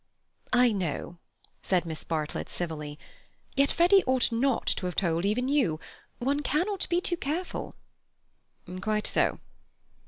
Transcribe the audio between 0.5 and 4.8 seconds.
"I know," said Miss Bartlett civilly. "Yet Freddy ought not